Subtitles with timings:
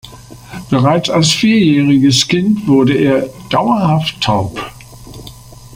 [0.71, 4.59] Bereits als vierjähriges Kind wurde er dauerhaft taub.